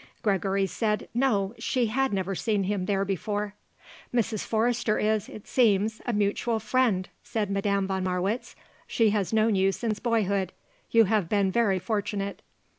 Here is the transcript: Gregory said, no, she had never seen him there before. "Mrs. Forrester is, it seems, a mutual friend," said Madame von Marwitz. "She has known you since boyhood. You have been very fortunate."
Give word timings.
Gregory 0.23 0.65
said, 0.65 1.07
no, 1.13 1.53
she 1.59 1.85
had 1.85 2.11
never 2.11 2.33
seen 2.33 2.63
him 2.63 2.87
there 2.87 3.05
before. 3.05 3.53
"Mrs. 4.11 4.43
Forrester 4.43 4.97
is, 4.97 5.29
it 5.29 5.45
seems, 5.47 6.01
a 6.07 6.11
mutual 6.11 6.59
friend," 6.59 7.07
said 7.21 7.51
Madame 7.51 7.85
von 7.85 8.03
Marwitz. 8.05 8.55
"She 8.87 9.11
has 9.11 9.31
known 9.31 9.53
you 9.53 9.71
since 9.71 9.99
boyhood. 9.99 10.53
You 10.89 11.03
have 11.03 11.29
been 11.29 11.51
very 11.51 11.77
fortunate." 11.77 12.41